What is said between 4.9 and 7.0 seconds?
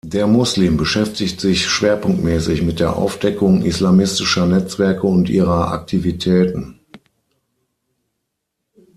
und ihrer Aktivitäten.